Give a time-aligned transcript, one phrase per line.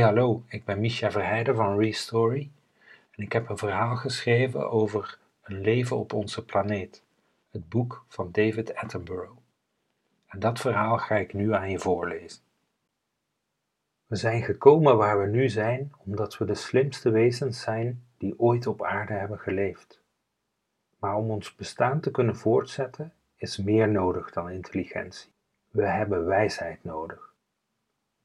[0.00, 2.50] Hey hallo, ik ben Misha Verheijden van Restory
[3.10, 7.02] en ik heb een verhaal geschreven over een leven op onze planeet,
[7.50, 9.38] het boek van David Attenborough.
[10.26, 12.42] En dat verhaal ga ik nu aan je voorlezen.
[14.06, 18.66] We zijn gekomen waar we nu zijn omdat we de slimste wezens zijn die ooit
[18.66, 20.00] op aarde hebben geleefd.
[20.98, 25.30] Maar om ons bestaan te kunnen voortzetten is meer nodig dan intelligentie.
[25.70, 27.29] We hebben wijsheid nodig.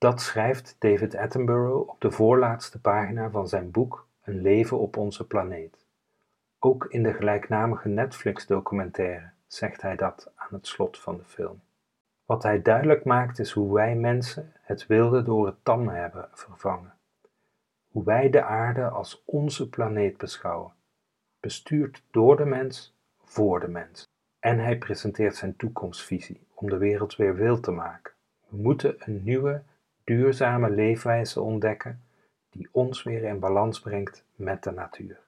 [0.06, 5.28] Dat schrijft David Attenborough op de voorlaatste pagina van zijn boek Een leven op onze
[5.28, 5.86] planeet.
[6.60, 11.62] Ook in de gelijknamige Netflix-documentaire zegt hij dat aan het slot van de film.
[12.26, 16.94] Wat hij duidelijk maakt is hoe wij mensen het wilde door het tamme hebben vervangen.
[17.88, 20.74] Hoe wij de aarde als onze planeet beschouwen,
[21.40, 24.10] bestuurd door de mens, voor de mens.
[24.40, 28.14] En hij presenteert zijn toekomstvisie om de wereld weer wild te maken.
[28.48, 29.64] We moeten een nieuwe,
[30.06, 32.02] duurzame leefwijze ontdekken
[32.50, 35.20] die ons weer in balans brengt met de natuur.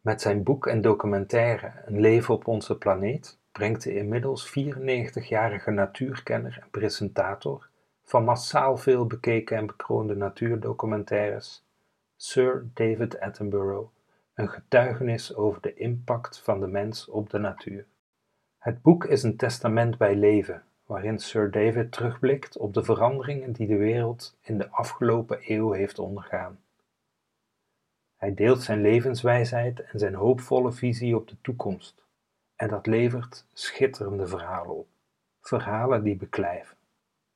[0.00, 6.58] Met zijn boek en documentaire Een leven op onze planeet brengt de inmiddels 94-jarige natuurkenner
[6.62, 7.68] en presentator
[8.04, 11.64] van massaal veel bekeken en bekroonde natuurdocumentaires,
[12.16, 13.90] Sir David Attenborough,
[14.34, 17.86] een getuigenis over de impact van de mens op de natuur.
[18.58, 20.62] Het boek is een testament bij leven
[20.92, 25.98] waarin Sir David terugblikt op de veranderingen die de wereld in de afgelopen eeuw heeft
[25.98, 26.60] ondergaan.
[28.16, 32.04] Hij deelt zijn levenswijsheid en zijn hoopvolle visie op de toekomst,
[32.56, 34.86] en dat levert schitterende verhalen op,
[35.40, 36.76] verhalen die beklijven.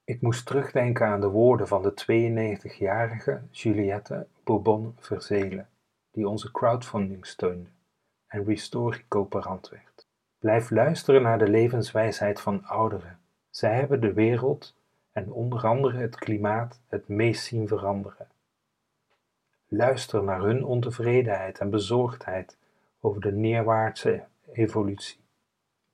[0.05, 5.69] Ik moest terugdenken aan de woorden van de 92-jarige Juliette Bourbon Verzelen,
[6.11, 7.69] die onze crowdfunding steunde
[8.27, 10.07] en Ristori coöperant werd.
[10.39, 13.25] Blijf luisteren naar de levenswijsheid van ouderen
[13.57, 14.75] zij hebben de wereld
[15.13, 18.27] en onder andere het klimaat het meest zien veranderen.
[19.69, 22.57] Luister naar hun ontevredenheid en bezorgdheid
[23.01, 25.19] over de neerwaartse evolutie.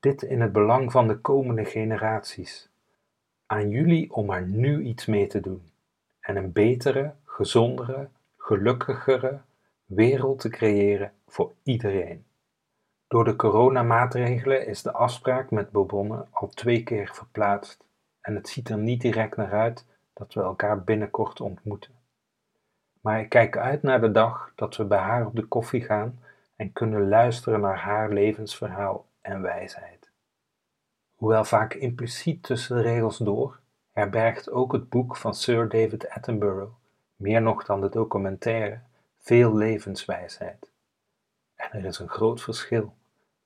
[0.00, 2.68] Dit in het belang van de komende generaties.
[3.46, 5.62] Aan jullie om er nu iets mee te doen
[6.20, 9.40] en een betere, gezondere, gelukkigere
[9.86, 12.24] wereld te creëren voor iedereen.
[13.12, 17.84] Door de coronamaatregelen is de afspraak met Bourbonne al twee keer verplaatst
[18.20, 21.92] en het ziet er niet direct naar uit dat we elkaar binnenkort ontmoeten.
[23.00, 26.20] Maar ik kijk uit naar de dag dat we bij haar op de koffie gaan
[26.56, 30.10] en kunnen luisteren naar haar levensverhaal en wijsheid.
[31.14, 36.74] Hoewel vaak impliciet tussen de regels door, herbergt ook het boek van Sir David Attenborough,
[37.16, 38.80] meer nog dan de documentaire,
[39.18, 40.70] veel levenswijsheid.
[41.54, 42.94] En er is een groot verschil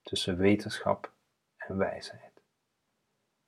[0.07, 1.11] tussen wetenschap
[1.57, 2.41] en wijsheid.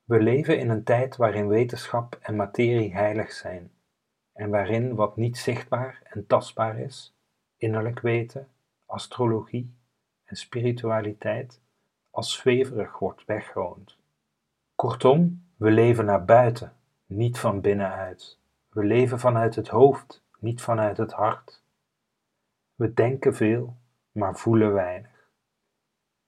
[0.04, 3.72] We leven in een tijd waarin wetenschap en materie heilig zijn
[4.34, 7.16] en waarin wat niet zichtbaar en tastbaar is,
[7.58, 8.48] innerlijk weten,
[8.86, 9.74] astrologie
[10.24, 11.62] en spiritualiteit,
[12.10, 13.98] als zweverig wordt weggewoond.
[14.76, 16.74] Kortom, we leven naar buiten,
[17.06, 18.38] niet van binnenuit.
[18.70, 21.64] We leven vanuit het hoofd, niet vanuit het hart.
[22.76, 23.78] We denken veel,
[24.12, 25.19] maar voelen weinig.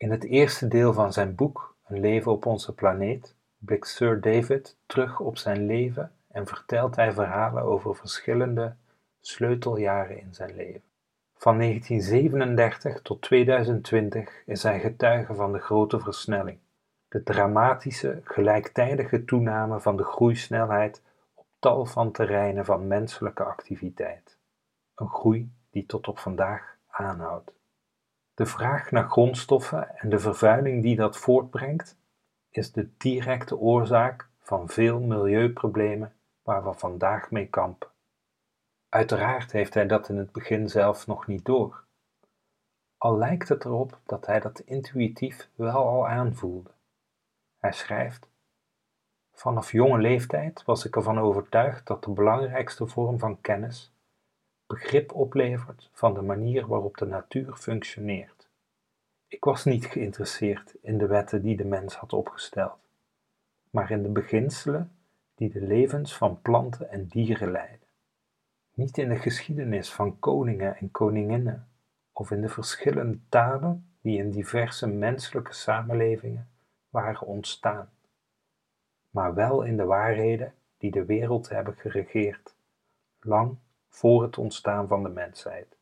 [0.01, 4.77] In het eerste deel van zijn boek Een leven op onze planeet blikt Sir David
[4.85, 8.75] terug op zijn leven en vertelt hij verhalen over verschillende
[9.19, 10.83] sleuteljaren in zijn leven.
[11.35, 16.59] Van 1937 tot 2020 is hij getuige van de grote versnelling,
[17.07, 21.01] de dramatische gelijktijdige toename van de groeisnelheid
[21.33, 24.37] op tal van terreinen van menselijke activiteit.
[24.95, 27.60] Een groei die tot op vandaag aanhoudt.
[28.41, 31.97] De vraag naar grondstoffen en de vervuiling die dat voortbrengt,
[32.49, 36.13] is de directe oorzaak van veel milieuproblemen
[36.43, 37.87] waar we vandaag mee kampen.
[38.89, 41.83] Uiteraard heeft hij dat in het begin zelf nog niet door.
[42.97, 46.71] Al lijkt het erop dat hij dat intuïtief wel al aanvoelde.
[47.57, 48.27] Hij schrijft:
[49.33, 53.93] Vanaf jonge leeftijd was ik ervan overtuigd dat de belangrijkste vorm van kennis
[54.71, 58.49] begrip oplevert van de manier waarop de natuur functioneert.
[59.27, 62.79] Ik was niet geïnteresseerd in de wetten die de mens had opgesteld,
[63.69, 64.91] maar in de beginselen
[65.35, 67.87] die de levens van planten en dieren leiden.
[68.73, 71.67] Niet in de geschiedenis van koningen en koninginnen
[72.11, 76.49] of in de verschillende talen die in diverse menselijke samenlevingen
[76.89, 77.89] waren ontstaan,
[79.09, 82.55] maar wel in de waarheden die de wereld hebben geregeerd,
[83.19, 83.57] lang
[83.91, 85.77] voor het ontstaan van de mensheid.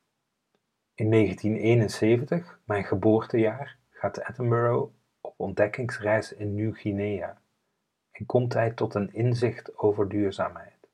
[0.93, 4.91] In 1971, mijn geboortejaar, gaat Attenborough
[5.21, 7.41] op ontdekkingsreis in Nieuw-Guinea
[8.11, 10.89] en komt hij tot een inzicht over duurzaamheid.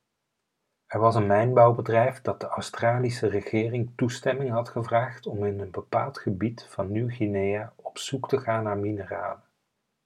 [0.85, 6.19] Er was een mijnbouwbedrijf dat de Australische regering toestemming had gevraagd om in een bepaald
[6.19, 9.43] gebied van Nieuw-Guinea op zoek te gaan naar mineralen.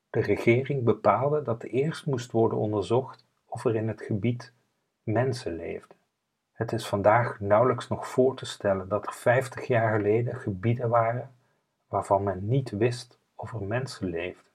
[0.09, 4.53] De regering bepaalde dat eerst moest worden onderzocht of er in het gebied
[5.03, 5.98] mensen leefden.
[6.59, 11.35] Het is vandaag nauwelijks nog voor te stellen dat er 50 jaar geleden gebieden waren
[11.87, 14.51] waarvan men niet wist of er mensen leefden.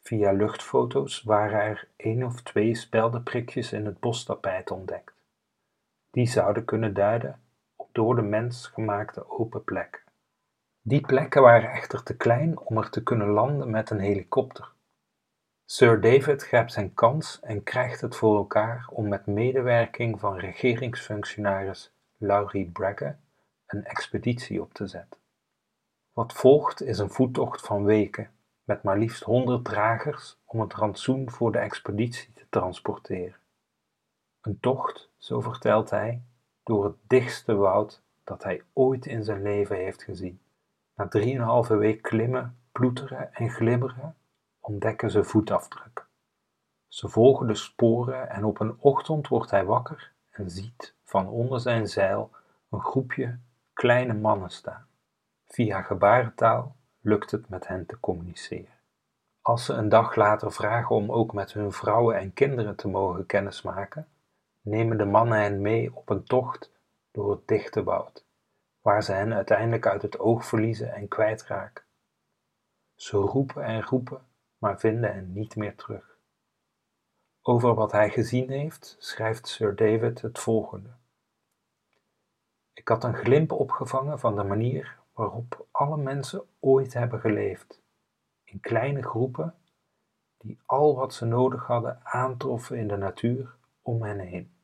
[0.00, 5.14] Via luchtfoto's waren er één of twee speldenprikjes in het bostapijt ontdekt.
[6.10, 7.40] Die zouden kunnen duiden
[7.76, 10.02] op door de mens gemaakte open plekken.
[10.82, 14.72] Die plekken waren echter te klein om er te kunnen landen met een helikopter.
[15.72, 21.92] Sir David grijpt zijn kans en krijgt het voor elkaar om met medewerking van regeringsfunctionaris
[22.16, 23.16] Laurie Bragge
[23.66, 25.20] een expeditie op te zetten.
[26.12, 28.30] Wat volgt is een voettocht van weken
[28.64, 33.38] met maar liefst honderd dragers om het rantsoen voor de expeditie te transporteren.
[34.40, 36.22] Een tocht, zo vertelt hij,
[36.62, 40.40] door het dichtste woud dat hij ooit in zijn leven heeft gezien.
[40.94, 44.14] Na drieënhalve week klimmen, ploeteren en glimmeren
[44.60, 46.06] ontdekken ze voetafdrukken.
[46.88, 51.60] Ze volgen de sporen en op een ochtend wordt hij wakker en ziet van onder
[51.60, 52.30] zijn zeil
[52.70, 53.38] een groepje
[53.72, 54.86] kleine mannen staan.
[55.46, 58.78] Via gebarentaal lukt het met hen te communiceren.
[59.40, 63.26] Als ze een dag later vragen om ook met hun vrouwen en kinderen te mogen
[63.26, 64.08] kennismaken,
[64.60, 66.72] nemen de mannen hen mee op een tocht
[67.10, 68.24] door het dichte woud,
[68.80, 71.84] waar ze hen uiteindelijk uit het oog verliezen en kwijtraken.
[72.94, 74.20] Ze roepen en roepen,
[74.60, 76.18] maar vinden hen niet meer terug.
[77.42, 80.90] Over wat hij gezien heeft, schrijft Sir David het volgende.
[82.72, 87.82] Ik had een glimp opgevangen van de manier waarop alle mensen ooit hebben geleefd,
[88.44, 89.54] in kleine groepen
[90.38, 94.54] die al wat ze nodig hadden aantroffen in de natuur om hen heen.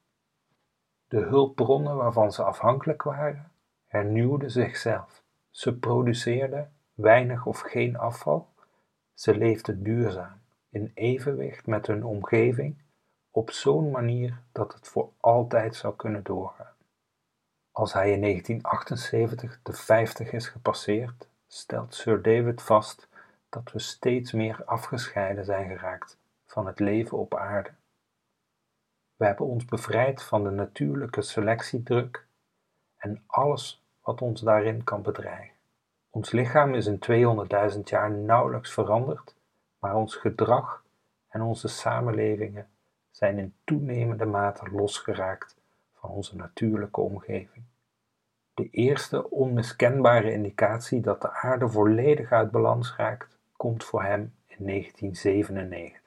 [1.09, 3.53] De hulpbronnen waarvan ze afhankelijk waren,
[3.85, 5.23] hernieuwden zichzelf.
[5.51, 8.55] Ze produceerden weinig of geen afval,
[9.17, 12.83] ze leefden duurzaam, in evenwicht met hun omgeving,
[13.31, 16.75] op zo'n manier dat het voor altijd zou kunnen doorgaan.
[17.71, 23.09] Als hij in 1978 de 50 is gepasseerd, stelt Sir David vast
[23.49, 27.71] dat we steeds meer afgescheiden zijn geraakt van het leven op aarde.
[29.17, 32.27] We hebben ons bevrijd van de natuurlijke selectiedruk
[32.97, 35.56] en alles wat ons daarin kan bedreigen.
[36.17, 36.99] Ons lichaam is in
[37.75, 39.35] 200.000 jaar nauwelijks veranderd,
[39.79, 40.85] maar ons gedrag
[41.29, 42.69] en onze samenlevingen
[43.11, 45.57] zijn in toenemende mate losgeraakt
[45.95, 47.65] van onze natuurlijke omgeving.
[48.55, 54.67] De eerste onmiskenbare indicatie dat de aarde volledig uit balans raakt, komt voor hem in
[54.67, 56.01] 1997.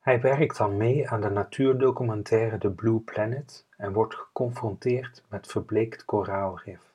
[0.00, 6.04] Hij werkt dan mee aan de natuurdocumentaire The Blue Planet en wordt geconfronteerd met verbleekt
[6.04, 6.93] koraalrif.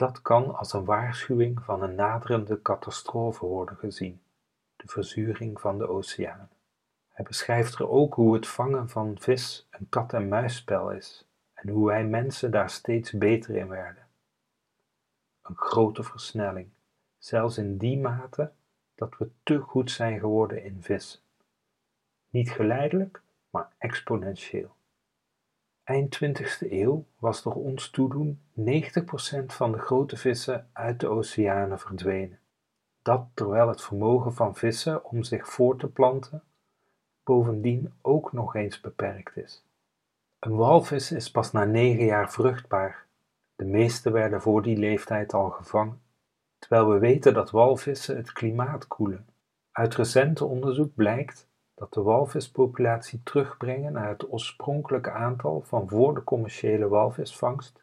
[0.00, 4.22] Dat kan als een waarschuwing van een naderende catastrofe worden gezien,
[4.76, 6.50] de verzuring van de oceaan.
[7.08, 12.04] Hij beschrijft er ook hoe het vangen van vis een kat-en-muisspel is en hoe wij
[12.04, 14.06] mensen daar steeds beter in werden.
[15.42, 16.68] Een grote versnelling,
[17.18, 18.52] zelfs in die mate
[18.94, 21.20] dat we te goed zijn geworden in vissen.
[22.30, 24.74] Niet geleidelijk, maar exponentieel.
[25.90, 28.62] Eind 20e eeuw was door ons toedoen 90%
[29.46, 32.38] van de grote vissen uit de oceanen verdwenen.
[33.02, 36.42] Dat terwijl het vermogen van vissen om zich voor te planten
[37.24, 39.64] bovendien ook nog eens beperkt is.
[40.38, 43.06] Een walvis is pas na negen jaar vruchtbaar.
[43.56, 46.00] De meeste werden voor die leeftijd al gevangen,
[46.58, 49.26] terwijl we weten dat walvissen het klimaat koelen.
[49.72, 51.48] Uit recente onderzoek blijkt
[51.80, 57.82] dat de walvispopulatie terugbrengen naar het oorspronkelijke aantal van voor de commerciële walvisvangst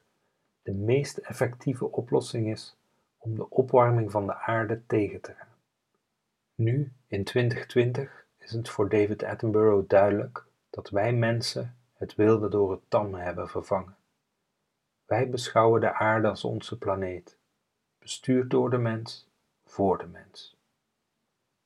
[0.61, 2.77] de meest effectieve oplossing is
[3.17, 5.55] om de opwarming van de aarde tegen te gaan.
[6.55, 12.71] Nu, in 2020, is het voor David Attenborough duidelijk dat wij mensen het wilde door
[12.71, 13.95] het tamme hebben vervangen.
[15.05, 17.37] Wij beschouwen de aarde als onze planeet,
[17.99, 19.29] bestuurd door de mens,
[19.65, 20.57] voor de mens.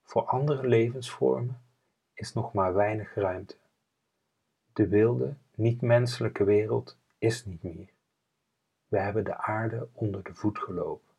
[0.03, 1.61] Voor andere levensvormen
[2.21, 3.55] is nog maar weinig ruimte.
[4.73, 7.89] De wilde, niet-menselijke wereld is niet meer.
[8.87, 11.13] We hebben de aarde onder de voet gelopen.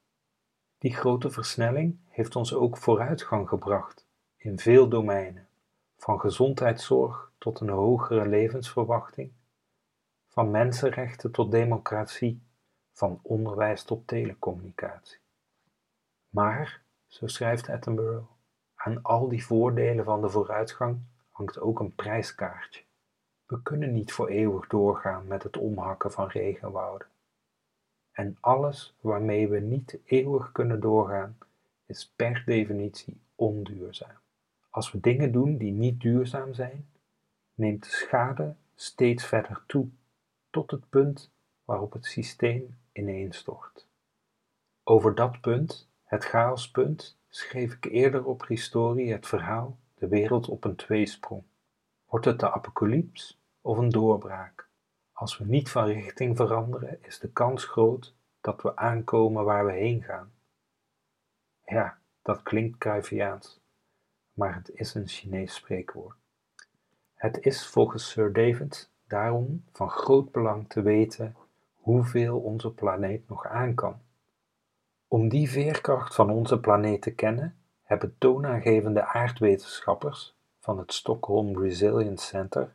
[0.78, 4.06] Die grote versnelling heeft ons ook vooruitgang gebracht
[4.36, 5.48] in veel domeinen,
[5.96, 9.32] van gezondheidszorg tot een hogere levensverwachting,
[10.28, 12.42] van mensenrechten tot democratie,
[12.92, 15.18] van onderwijs tot telecommunicatie.
[16.28, 18.30] Maar, zo schrijft Attenborough,
[18.84, 20.98] aan al die voordelen van de vooruitgang
[21.30, 22.82] hangt ook een prijskaartje.
[23.46, 27.06] We kunnen niet voor eeuwig doorgaan met het omhakken van regenwouden.
[28.12, 31.38] En alles waarmee we niet eeuwig kunnen doorgaan,
[31.86, 34.16] is per definitie onduurzaam.
[34.70, 36.88] Als we dingen doen die niet duurzaam zijn,
[37.54, 39.88] neemt de schade steeds verder toe,
[40.50, 41.30] tot het punt
[41.64, 43.86] waarop het systeem ineenstort.
[44.84, 50.64] Over dat punt, het chaospunt, schreef ik eerder op Historie het verhaal De wereld op
[50.64, 51.42] een tweesprong.
[52.06, 54.68] Wordt het de apocalyps of een doorbraak?
[55.12, 59.72] Als we niet van richting veranderen, is de kans groot dat we aankomen waar we
[59.72, 60.32] heen gaan.
[61.64, 63.60] Ja, dat klinkt Cruyffiaans,
[64.32, 66.16] maar het is een Chinees spreekwoord.
[67.14, 71.36] Het is volgens Sir David daarom van groot belang te weten
[71.74, 74.00] hoeveel onze planeet nog aan kan.
[75.12, 82.26] Om die veerkracht van onze planeet te kennen, hebben toonaangevende aardwetenschappers van het Stockholm Resilience
[82.26, 82.72] Center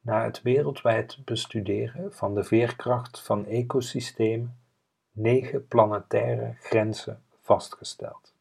[0.00, 4.58] na het wereldwijd bestuderen van de veerkracht van ecosystemen
[5.12, 8.34] negen planetaire grenzen vastgesteld.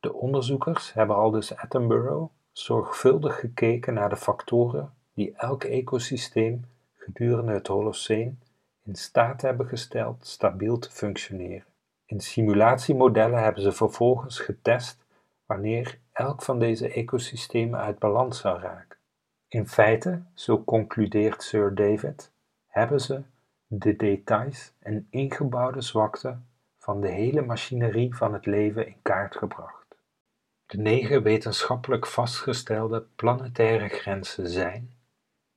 [0.00, 6.64] De onderzoekers hebben al dus Attenborough zorgvuldig gekeken naar de factoren die elk ecosysteem
[6.94, 8.40] gedurende het Holoceen
[8.84, 11.72] in staat hebben gesteld stabiel te functioneren.
[12.14, 15.04] In simulatiemodellen hebben ze vervolgens getest
[15.46, 18.98] wanneer elk van deze ecosystemen uit balans zou raken.
[19.48, 22.32] In feite, zo concludeert Sir David,
[22.66, 23.22] hebben ze
[23.66, 26.38] de details en ingebouwde zwakte
[26.78, 29.96] van de hele machinerie van het leven in kaart gebracht.
[30.66, 34.94] De negen wetenschappelijk vastgestelde planetaire grenzen zijn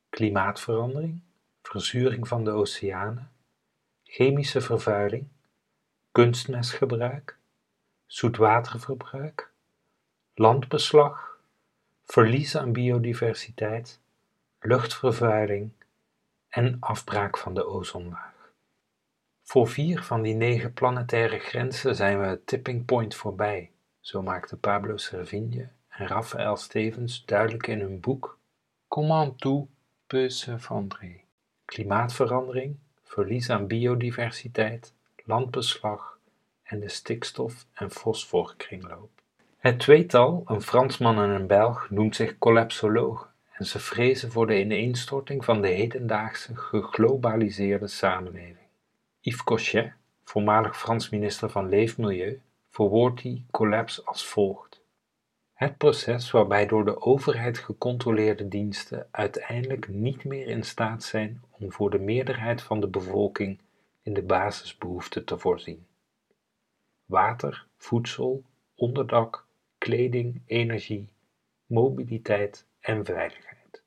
[0.09, 1.21] klimaatverandering,
[1.61, 3.31] verzuring van de oceanen,
[4.03, 5.27] chemische vervuiling,
[6.17, 7.37] kunstmestgebruik,
[8.05, 9.51] zoetwaterverbruik,
[10.33, 11.39] landbeslag,
[12.05, 13.99] verlies aan biodiversiteit,
[14.59, 15.71] luchtvervuiling
[16.49, 18.51] en afbraak van de ozonlaag.
[19.43, 24.59] Voor vier van die negen planetaire grenzen zijn we het tipping point voorbij, zo maakten
[24.59, 28.39] Pablo Servigne en Raphaël Stevens duidelijk in hun boek
[28.87, 29.69] Comment tout
[30.07, 30.57] peut se.
[31.65, 34.95] Klimaatverandering, verlies aan biodiversiteit,
[35.27, 36.19] landbeslag
[36.63, 39.09] en de stikstof- en fosforkringloop.
[39.57, 44.59] Het tweetal, een Fransman en een Belg, noemt zich collapsologen en ze vrezen voor de
[44.59, 48.67] ineenstorting van de hedendaagse geglobaliseerde samenleving.
[49.19, 49.93] Yves Cochet,
[50.23, 54.81] voormalig Frans minister van Leefmilieu, verwoordt die collapse als volgt.
[55.53, 61.71] Het proces waarbij door de overheid gecontroleerde diensten uiteindelijk niet meer in staat zijn om
[61.71, 63.59] voor de meerderheid van de bevolking
[64.07, 65.85] in de basisbehoeften te voorzien.
[67.05, 68.43] Water, voedsel,
[68.75, 69.45] onderdak,
[69.77, 71.09] kleding, energie,
[71.65, 73.81] mobiliteit en veiligheid.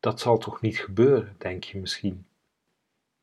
[0.00, 2.26] Dat zal toch niet gebeuren, denk je misschien?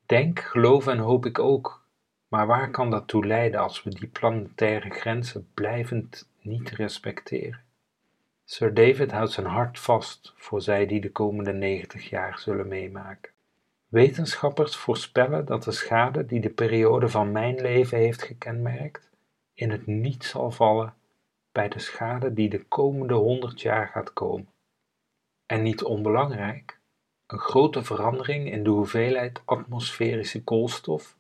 [0.06, 1.86] Denk, geloof en hoop ik ook,
[2.28, 7.64] maar waar kan dat toe leiden als we die planetaire grenzen blijvend niet respecteren?
[8.46, 13.33] Sir David houdt zijn hart vast voor zij die de komende 90 jaar zullen meemaken.
[13.94, 19.10] Wetenschappers voorspellen dat de schade die de periode van mijn leven heeft gekenmerkt,
[19.54, 20.94] in het niet zal vallen
[21.52, 24.48] bij de schade die de komende 100 jaar gaat komen.
[25.46, 26.80] En niet onbelangrijk,
[27.28, 31.16] een grote verandering in de hoeveelheid atmosferische koolstof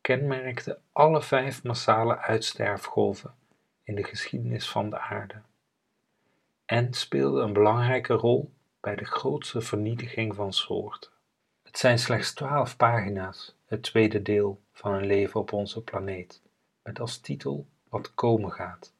[0.00, 3.34] kenmerkte alle vijf massale uitsterfgolven
[3.82, 5.42] in de geschiedenis van de aarde
[6.64, 8.50] en speelde een belangrijke rol
[8.80, 11.10] bij de grootste vernietiging van soorten.
[11.70, 16.42] Het zijn slechts twaalf pagina's, het tweede deel van een leven op onze planeet,
[16.82, 18.92] met als titel Wat komen gaat.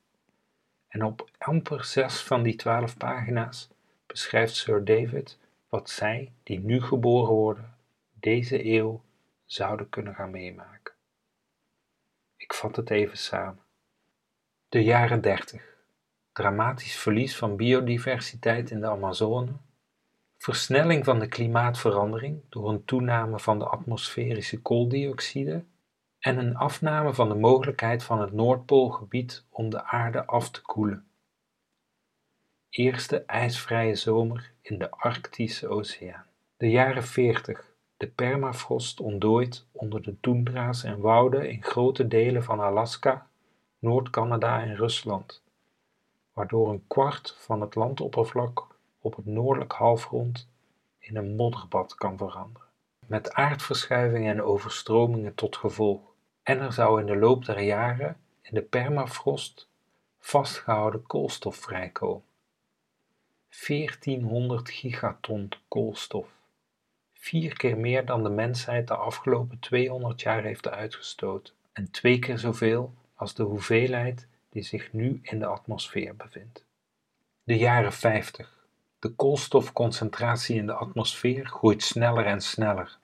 [0.88, 3.68] En op amper zes van die twaalf pagina's
[4.06, 7.74] beschrijft Sir David wat zij, die nu geboren worden,
[8.12, 9.02] deze eeuw
[9.44, 10.94] zouden kunnen gaan meemaken.
[12.36, 13.62] Ik vat het even samen.
[14.68, 15.76] De jaren 30
[16.32, 19.52] dramatisch verlies van biodiversiteit in de Amazone,
[20.42, 25.64] versnelling van de klimaatverandering door een toename van de atmosferische kooldioxide
[26.18, 31.04] en een afname van de mogelijkheid van het Noordpoolgebied om de aarde af te koelen.
[32.70, 36.26] Eerste ijsvrije zomer in de Arctische Oceaan.
[36.56, 37.74] De jaren 40.
[37.96, 43.26] De permafrost ontdooit onder de toendra's en wouden in grote delen van Alaska,
[43.78, 45.42] Noord-Canada en Rusland
[46.32, 48.69] waardoor een kwart van het landoppervlak
[49.00, 50.48] op het noordelijk halfrond
[50.98, 52.68] in een modderbad kan veranderen,
[53.06, 56.00] met aardverschuivingen en overstromingen tot gevolg.
[56.42, 59.68] En er zou in de loop der jaren in de permafrost
[60.18, 62.24] vastgehouden koolstof vrijkomen.
[63.66, 66.28] 1400 gigaton koolstof.
[67.12, 72.38] vier keer meer dan de mensheid de afgelopen 200 jaar heeft uitgestoten en twee keer
[72.38, 76.64] zoveel als de hoeveelheid die zich nu in de atmosfeer bevindt.
[77.44, 78.59] De jaren 50.
[79.00, 82.98] De koolstofconcentratie in de atmosfeer groeit sneller en sneller,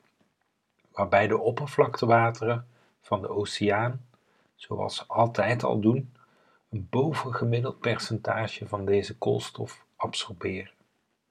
[0.92, 2.66] waarbij de oppervlaktewateren
[3.00, 4.06] van de oceaan,
[4.54, 6.14] zoals ze altijd al doen,
[6.70, 10.70] een bovengemiddeld percentage van deze koolstof absorberen.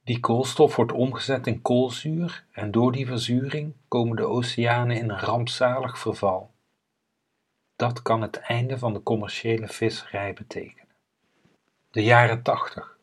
[0.04, 5.20] Die koolstof wordt omgezet in koolzuur en door die verzuring komen de oceanen in een
[5.20, 6.52] rampzalig verval.
[7.76, 10.88] Dat kan het einde van de commerciële visserij betekenen.
[11.92, 12.95] De jaren 80.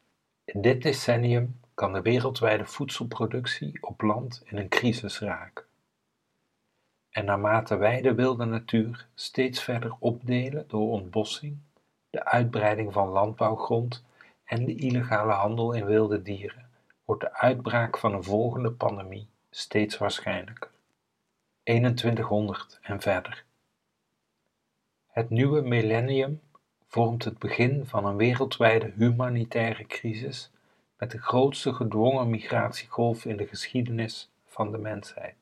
[0.52, 5.64] In dit decennium kan de wereldwijde voedselproductie op land in een crisis raken.
[7.10, 11.58] En naarmate wij de wilde natuur steeds verder opdelen door ontbossing,
[12.10, 14.04] de uitbreiding van landbouwgrond
[14.44, 16.70] en de illegale handel in wilde dieren,
[17.04, 20.70] wordt de uitbraak van een volgende pandemie steeds waarschijnlijker.
[21.62, 23.44] 2100 en verder.
[25.06, 26.40] Het nieuwe millennium
[26.92, 30.50] vormt het begin van een wereldwijde humanitaire crisis
[30.98, 35.34] met de grootste gedwongen migratiegolf in de geschiedenis van de mensheid.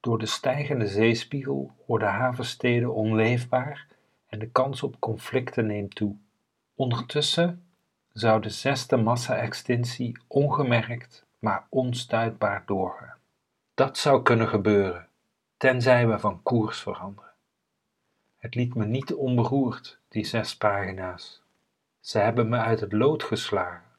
[0.00, 3.86] Door de stijgende zeespiegel worden havensteden onleefbaar
[4.26, 6.16] en de kans op conflicten neemt toe.
[6.74, 7.64] Ondertussen
[8.12, 13.18] zou de zesde massa-extinctie ongemerkt, maar onstuitbaar doorgaan.
[13.74, 15.08] Dat zou kunnen gebeuren,
[15.56, 17.33] tenzij we van koers veranderen.
[18.44, 21.42] Het liet me niet onberoerd, die zes pagina's.
[22.00, 23.90] Ze hebben me uit het lood geslagen,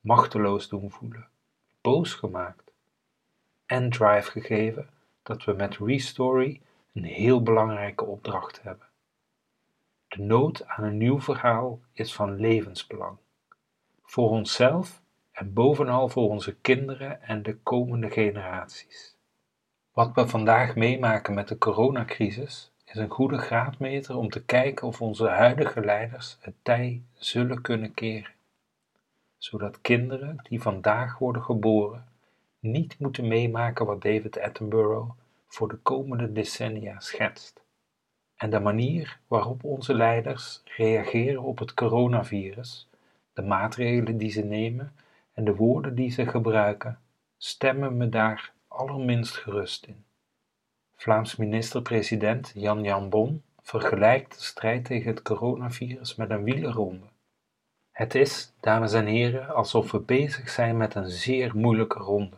[0.00, 1.28] machteloos doen voelen,
[1.80, 2.72] boos gemaakt
[3.66, 4.88] en drive gegeven
[5.22, 6.60] dat we met Restory
[6.92, 8.86] een heel belangrijke opdracht hebben.
[10.08, 13.16] De nood aan een nieuw verhaal is van levensbelang.
[14.02, 19.16] Voor onszelf en bovenal voor onze kinderen en de komende generaties.
[19.92, 25.02] Wat we vandaag meemaken met de coronacrisis is een goede graadmeter om te kijken of
[25.02, 28.32] onze huidige leiders het tij zullen kunnen keren.
[29.38, 32.08] Zodat kinderen die vandaag worden geboren
[32.58, 35.14] niet moeten meemaken wat David Attenborough
[35.46, 37.62] voor de komende decennia schetst.
[38.36, 42.88] En de manier waarop onze leiders reageren op het coronavirus,
[43.32, 44.92] de maatregelen die ze nemen
[45.32, 46.98] en de woorden die ze gebruiken,
[47.36, 50.04] stemmen me daar allerminst gerust in.
[51.04, 57.06] Vlaams minister-president Jan Jan Bon vergelijkt de strijd tegen het coronavirus met een wielerronde.
[57.90, 62.36] Het is, dames en heren, alsof we bezig zijn met een zeer moeilijke ronde.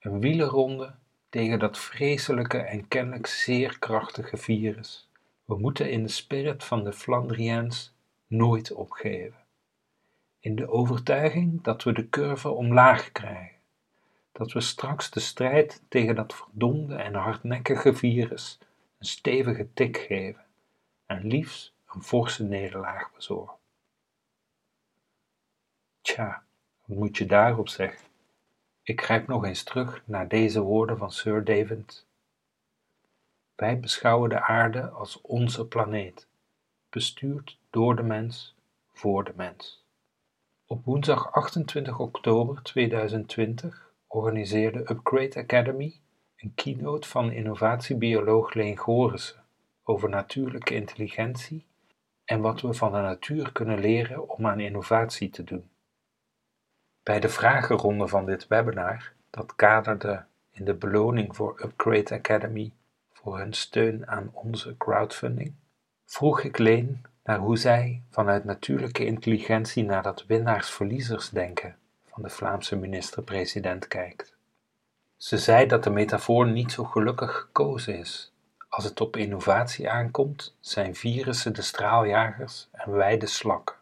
[0.00, 0.94] Een wielerronde
[1.28, 5.08] tegen dat vreselijke en kennelijk zeer krachtige virus.
[5.44, 7.94] We moeten in de spirit van de Flandriëns
[8.26, 9.44] nooit opgeven.
[10.40, 13.51] In de overtuiging dat we de curve omlaag krijgen.
[14.42, 18.58] Dat we straks de strijd tegen dat verdomde en hardnekkige virus
[18.98, 20.44] een stevige tik geven
[21.06, 23.56] en liefst een forse nederlaag bezorgen.
[26.00, 26.44] Tja,
[26.84, 28.08] wat moet je daarop zeggen?
[28.82, 32.06] Ik grijp nog eens terug naar deze woorden van Sir David.
[33.54, 36.26] Wij beschouwen de aarde als onze planeet,
[36.88, 38.54] bestuurd door de mens,
[38.92, 39.84] voor de mens.
[40.66, 46.00] Op woensdag 28 oktober 2020 organiseerde Upgrade Academy
[46.36, 49.44] een keynote van innovatiebioloog Leen Gorissen
[49.82, 51.66] over natuurlijke intelligentie
[52.24, 55.70] en wat we van de natuur kunnen leren om aan innovatie te doen.
[57.02, 62.72] Bij de vragenronde van dit webinar, dat kaderde in de beloning voor Upgrade Academy
[63.12, 65.54] voor hun steun aan onze crowdfunding,
[66.04, 71.76] vroeg ik Leen naar hoe zij vanuit natuurlijke intelligentie naar dat winnaars-verliezers denken
[72.12, 74.36] van de Vlaamse minister-president kijkt.
[75.16, 78.32] Ze zei dat de metafoor niet zo gelukkig gekozen is.
[78.68, 83.76] Als het op innovatie aankomt, zijn virussen de straaljagers en wij de slakken.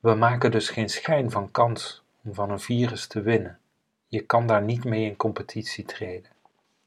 [0.00, 3.58] We maken dus geen schijn van kans om van een virus te winnen.
[4.06, 6.30] Je kan daar niet mee in competitie treden.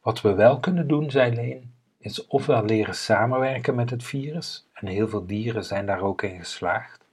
[0.02, 4.88] Wat we wel kunnen doen, zei Leen, is ofwel leren samenwerken met het virus, en
[4.88, 7.06] heel veel dieren zijn daar ook in geslaagd,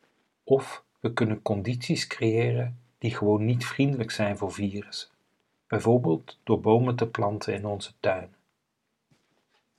[0.44, 5.08] of we kunnen condities creëren die gewoon niet vriendelijk zijn voor virussen,
[5.66, 8.34] bijvoorbeeld door bomen te planten in onze tuin.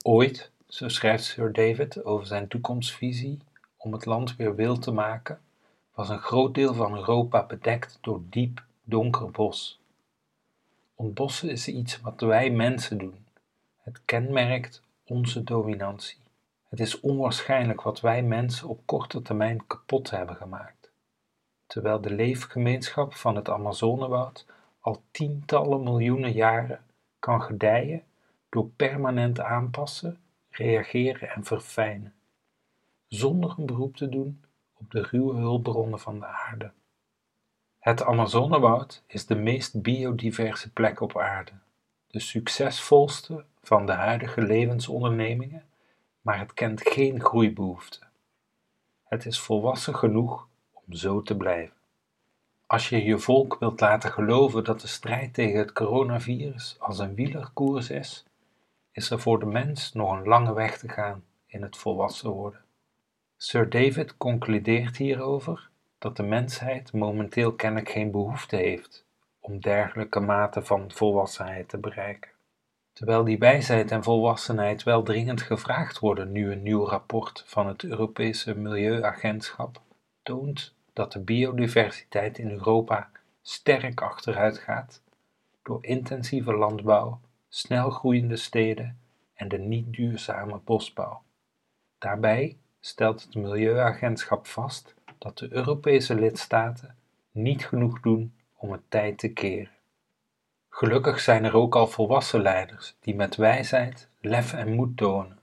[0.04, 3.40] Ooit, zo schrijft Sir David over zijn toekomstvisie
[3.78, 5.40] om het land weer wild te maken,
[5.94, 9.80] was een groot deel van Europa bedekt door diep donker bos.
[10.96, 13.26] Ontbossen is iets wat wij mensen doen.
[13.78, 16.18] Het kenmerkt onze dominantie.
[16.70, 20.81] Het is onwaarschijnlijk wat wij mensen op korte termijn kapot hebben gemaakt.
[21.72, 24.46] Terwijl de leefgemeenschap van het Amazonewoud
[24.80, 26.86] al tientallen miljoenen jaren
[27.20, 28.04] kan gedijen
[28.50, 32.14] door permanent aanpassen, reageren en verfijnen,
[33.08, 36.72] zonder een beroep te doen op de ruwe hulpbronnen van de aarde.
[37.80, 41.52] Het Amazonewoud is de meest biodiverse plek op aarde,
[42.08, 45.66] de succesvolste van de huidige levensondernemingen,
[46.22, 48.00] maar het kent geen groeibehoefte.
[49.04, 50.50] Het is volwassen genoeg
[50.88, 51.76] om zo te blijven.
[52.68, 57.16] Als je je volk wilt laten geloven dat de strijd tegen het coronavirus als een
[57.16, 58.26] wielerkoers is,
[58.92, 62.62] is er voor de mens nog een lange weg te gaan in het volwassen worden.
[63.38, 69.06] Sir David concludeert hierover dat de mensheid momenteel kennelijk geen behoefte heeft
[69.40, 72.32] om dergelijke mate van volwassenheid te bereiken.
[72.94, 77.84] Terwijl die wijsheid en volwassenheid wel dringend gevraagd worden nu een nieuw rapport van het
[77.84, 79.82] Europese Milieuagentschap
[80.24, 83.10] toont dat de biodiversiteit in Europa
[83.42, 85.02] sterk achteruit gaat
[85.64, 89.00] door intensieve landbouw, snel groeiende steden
[89.34, 91.22] en de niet duurzame bosbouw.
[91.98, 96.96] Daarbij stelt het Milieuagentschap vast dat de Europese lidstaten
[97.32, 99.72] niet genoeg doen om het tijd te keren.
[100.70, 105.40] Gelukkig zijn er ook al volwassen leiders die met wijsheid, lef en moed tonen.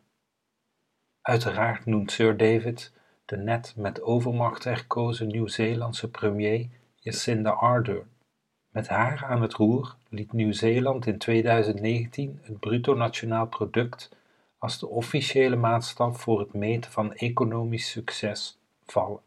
[1.23, 2.93] Uiteraard noemt Sir David
[3.29, 8.09] de net met overmacht herkozen Nieuw-Zeelandse premier Jacinda Ardern.
[8.69, 14.09] Met haar aan het roer liet Nieuw-Zeeland in 2019 het bruto nationaal product
[14.59, 19.21] als de officiële maatstaf voor het meten van economisch succes vallen.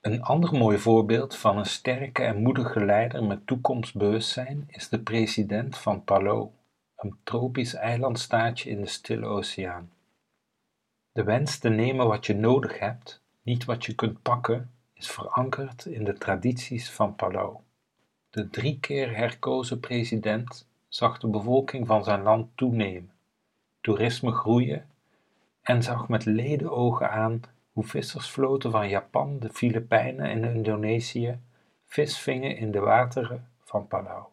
[0.00, 5.78] Een ander mooi voorbeeld van een sterke en moedige leider met toekomstbewustzijn is de president
[5.78, 6.48] van Palau,
[6.96, 9.90] een tropisch eilandstaatje in de Stille Oceaan.
[11.12, 15.84] De wens te nemen wat je nodig hebt, niet wat je kunt pakken, is verankerd
[15.84, 17.56] in de tradities van Palau.
[18.30, 23.12] De drie keer herkozen president zag de bevolking van zijn land toenemen,
[23.80, 24.88] toerisme groeien
[25.62, 27.40] en zag met leden ogen aan
[27.72, 31.38] hoe vissersvloten van Japan, de Filipijnen en Indonesië
[31.86, 34.24] vis vingen in de wateren van Palau.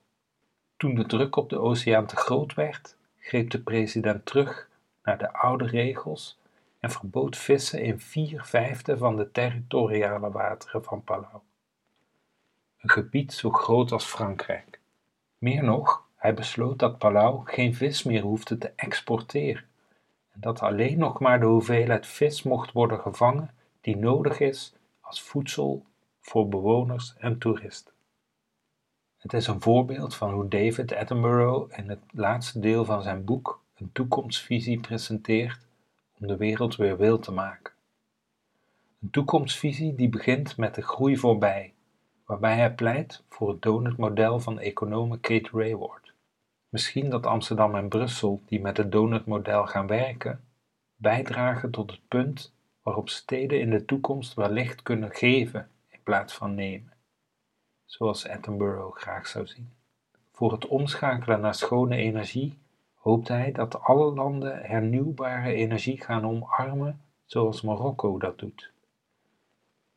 [0.75, 4.69] Toen de druk op de oceaan te groot werd, greep de president terug
[5.03, 6.39] naar de oude regels
[6.87, 11.39] en verbood vissen in vier vijfde van de territoriale wateren van Palau.
[12.77, 14.79] Een gebied zo groot als Frankrijk.
[15.37, 19.65] Meer nog, hij besloot dat Palau geen vis meer hoefde te exporteren
[20.33, 25.21] en dat alleen nog maar de hoeveelheid vis mocht worden gevangen die nodig is als
[25.21, 25.85] voedsel
[26.19, 27.93] voor bewoners en toeristen.
[29.17, 33.61] Het is een voorbeeld van hoe David Attenborough in het laatste deel van zijn boek
[33.75, 35.66] een toekomstvisie presenteert
[36.19, 37.73] om de wereld weer wil te maken.
[39.01, 41.73] Een toekomstvisie die begint met de groei voorbij,
[42.25, 46.13] waarbij hij pleit voor het donutmodel van econoom Kate Rayward.
[46.69, 50.43] Misschien dat Amsterdam en Brussel, die met het donutmodel gaan werken,
[50.95, 56.55] bijdragen tot het punt waarop steden in de toekomst wellicht kunnen geven in plaats van
[56.55, 56.93] nemen,
[57.85, 59.73] zoals Attenborough graag zou zien.
[60.31, 62.57] Voor het omschakelen naar schone energie
[63.07, 68.71] hoopt hij dat alle landen hernieuwbare energie gaan omarmen zoals Marokko dat doet.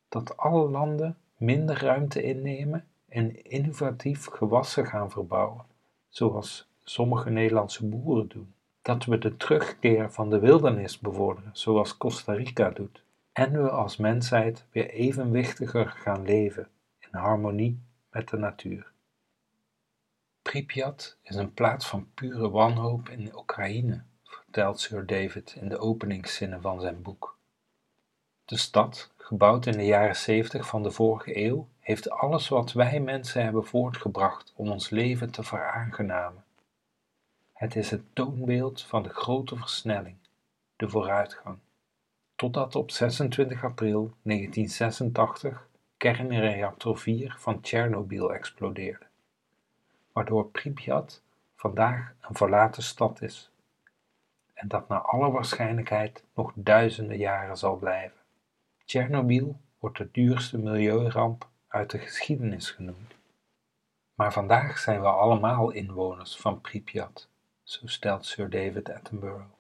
[0.09, 5.65] Dat alle landen minder ruimte innemen en innovatief gewassen gaan verbouwen,
[6.09, 8.55] zoals sommige Nederlandse boeren doen.
[8.83, 13.03] Dat we de terugkeer van de wildernis bevorderen, zoals Costa Rica doet.
[13.33, 16.69] En we als mensheid weer evenwichtiger gaan leven
[16.99, 18.90] in harmonie met de natuur.
[20.51, 26.61] Pripyat is een plaats van pure wanhoop in Oekraïne, vertelt Sir David in de openingszinnen
[26.61, 27.39] van zijn boek.
[28.45, 33.01] De stad, gebouwd in de jaren 70 van de vorige eeuw, heeft alles wat wij
[33.01, 36.45] mensen hebben voortgebracht om ons leven te veraangenamen.
[37.53, 40.17] Het is het toonbeeld van de grote versnelling,
[40.77, 41.59] de vooruitgang.
[42.35, 49.09] Totdat op 26 april 1986 kernreactor 4 van Tsjernobyl explodeerde
[50.13, 51.23] waardoor Pripyat
[51.55, 53.51] vandaag een verlaten stad is
[54.61, 58.19] en dat naar alle waarschijnlijkheid nog duizenden jaren zal blijven.
[58.85, 63.15] Tsjernobyl wordt de duurste milieuramp uit de geschiedenis genoemd.
[64.15, 67.29] Maar vandaag zijn we allemaal inwoners van Pripyat,
[67.63, 69.53] zo stelt Sir David Attenborough.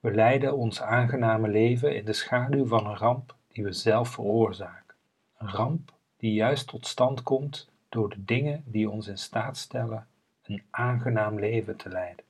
[0.00, 4.94] We leiden ons aangename leven in de schaduw van een ramp die we zelf veroorzaken.
[5.38, 10.06] Een ramp die juist tot stand komt door de dingen die ons in staat stellen
[10.42, 12.24] een aangenaam leven te leiden.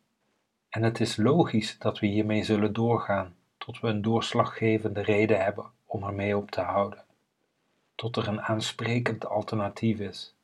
[0.68, 5.64] En het is logisch dat we hiermee zullen doorgaan tot we een doorslaggevende reden hebben
[5.85, 7.05] om ermee op te houden,
[7.94, 10.35] tot er een aansprekend alternatief is,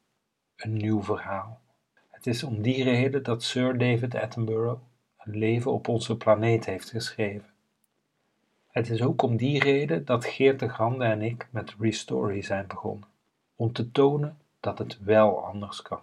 [0.56, 1.60] een nieuw verhaal.
[2.08, 4.82] Het is om die reden dat Sir David Attenborough
[5.18, 7.50] een leven op onze planeet heeft geschreven.
[8.70, 12.66] Het is ook om die reden dat Geert de Grande en ik met Restory zijn
[12.66, 13.08] begonnen.
[13.56, 16.00] Om te tonen dat het wel anders kan.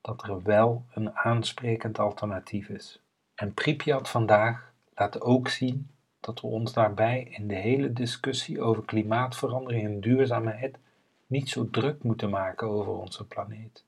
[0.00, 3.00] Dat er wel een aansprekend alternatief is.
[3.34, 8.84] En Pripyat vandaag laat ook zien dat we ons daarbij in de hele discussie over
[8.84, 10.78] klimaatverandering en duurzaamheid
[11.26, 13.84] niet zo druk moeten maken over onze planeet.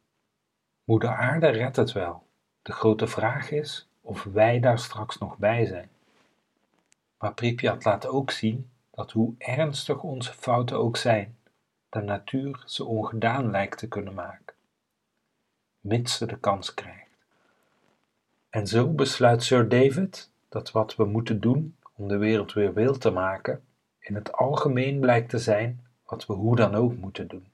[0.85, 2.27] Moeder Aarde redt het wel.
[2.62, 5.88] De grote vraag is of wij daar straks nog bij zijn.
[7.19, 11.38] Maar Pripyat laat ook zien dat hoe ernstig onze fouten ook zijn,
[11.88, 14.55] de natuur ze ongedaan lijkt te kunnen maken,
[15.81, 17.07] mits ze de kans krijgt.
[18.51, 23.01] En zo besluit Sir David dat wat we moeten doen om de wereld weer wild
[23.01, 23.64] te maken,
[23.98, 27.46] in het algemeen blijkt te zijn wat we hoe dan ook moeten doen.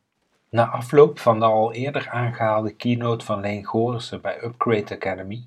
[0.48, 5.46] Na afloop van de al eerder aangehaalde keynote van Leen Gorissen bij Upgrade Academy,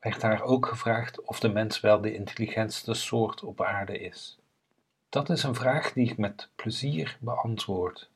[0.00, 4.38] werd haar ook gevraagd of de mens wel de intelligentste soort op aarde is.
[5.14, 8.10] Dat is een vraag die ik met plezier beantwoord,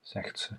[0.00, 0.54] zegt ze.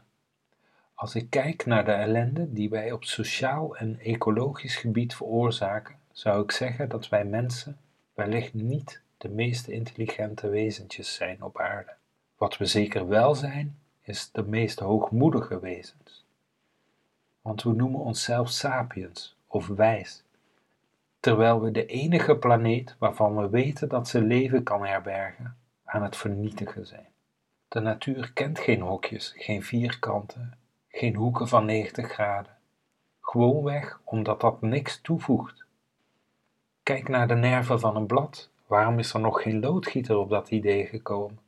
[0.93, 6.43] Als ik kijk naar de ellende die wij op sociaal en ecologisch gebied veroorzaken, zou
[6.43, 7.77] ik zeggen dat wij mensen
[8.13, 11.93] wellicht niet de meest intelligente wezentjes zijn op aarde.
[12.37, 16.25] Wat we zeker wel zijn, is de meest hoogmoedige wezens.
[17.41, 20.23] Want we noemen onszelf sapiens of wijs,
[21.19, 25.57] terwijl we de enige planeet waarvan we weten dat ze leven kan herbergen,
[25.89, 27.07] aan het vernietigen zijn.
[27.67, 32.57] De natuur kent geen hokjes, geen vierkanten, geen hoeken van 90 graden.
[33.21, 35.65] Gewoonweg omdat dat niks toevoegt.
[36.83, 38.49] Kijk naar de nerven van een blad.
[38.67, 41.39] Waarom is er nog geen loodgieter op dat idee gekomen?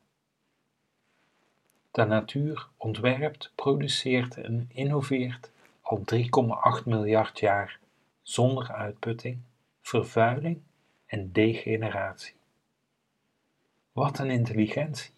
[1.92, 5.52] De natuur ontwerpt, produceert en innoveert
[5.82, 6.02] al
[6.80, 7.80] 3,8 miljard jaar
[8.22, 9.42] zonder uitputting
[9.82, 10.62] vervuiling
[11.06, 12.41] en degeneratie.
[13.92, 15.12] Wat een intelligentie!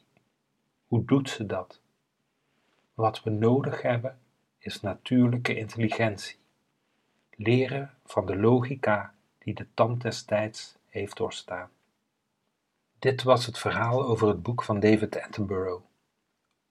[0.88, 1.82] Hoe doet ze dat?
[2.94, 4.20] Wat we nodig hebben
[4.58, 6.38] is natuurlijke intelligentie.
[7.30, 11.70] Leren van de logica die de tand des tijds heeft doorstaan.
[13.00, 15.86] Dit was het verhaal over het boek van David Attenborough.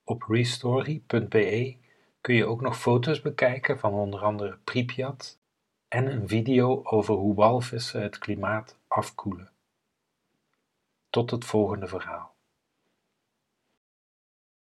[0.03, 1.77] Op restory.be
[2.21, 5.39] kun je ook nog foto's bekijken van onder andere Pripyat
[5.87, 9.52] en een video over hoe walvissen het klimaat afkoelen.
[11.13, 12.32] Tot het volgende verhaal.